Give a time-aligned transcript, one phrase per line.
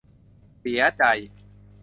[0.59, 1.03] เสียใจ